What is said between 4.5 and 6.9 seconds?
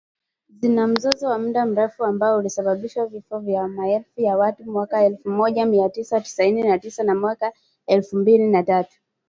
mwaka elfu moja mia tisa tisini na